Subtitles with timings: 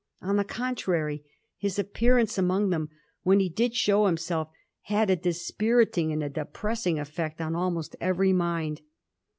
[0.19, 1.23] On the contrary,
[1.59, 2.89] his appearance among them,
[3.21, 4.49] when he did show himself,
[4.89, 8.81] had a dispiriting and a depressing effect on almost every mind.